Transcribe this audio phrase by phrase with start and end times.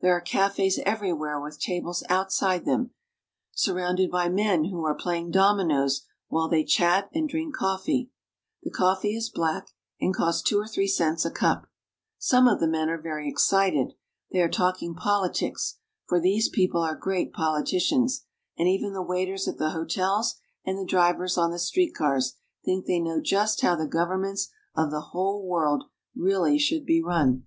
[0.00, 2.90] There are cafes everywhere with tables out side them,
[3.52, 8.10] surrounded by men who are playing dominoes while they chat and drink coffee.
[8.64, 9.68] The coffee is black,
[10.00, 11.68] and costs two or three cents a cup.
[12.18, 13.92] Some of the men are very excited.
[14.32, 18.24] They are talking politics; for these people are great politicians,
[18.58, 22.34] and even the waiters at the hotels and the drivers on the street cars
[22.64, 25.84] think they know just how the governments of the whole world
[26.58, 27.44] should be run.